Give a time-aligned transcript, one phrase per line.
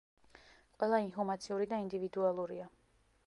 [0.77, 2.69] ყველა ინჰუმაციური და ინდივიდუალურია.